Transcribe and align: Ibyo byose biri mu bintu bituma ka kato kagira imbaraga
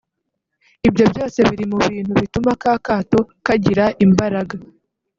Ibyo 0.87 1.05
byose 1.11 1.39
biri 1.49 1.65
mu 1.71 1.77
bintu 1.93 2.13
bituma 2.21 2.51
ka 2.61 2.73
kato 2.85 3.19
kagira 3.45 3.85
imbaraga 4.05 4.55